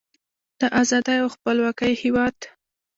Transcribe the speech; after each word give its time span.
د 0.59 0.61
ازادۍ 0.81 1.17
او 1.23 1.29
خپلواکۍ 1.35 1.93
هیواد. 2.03 2.35